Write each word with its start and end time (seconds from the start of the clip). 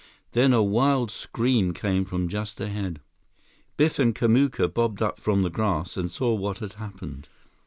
Then 0.31 0.51
a 0.51 0.63
wild 0.63 1.11
scream 1.11 1.73
came 1.75 2.05
from 2.05 2.27
just 2.27 2.59
ahead. 2.59 3.01
Biff 3.77 3.99
and 3.99 4.15
Kamuka 4.15 4.67
bobbed 4.67 4.99
up 5.03 5.19
from 5.19 5.43
the 5.43 5.51
grass 5.51 5.95
and 5.95 6.09
saw 6.09 6.33
what 6.33 6.57
had 6.57 6.73
happened. 6.73 7.29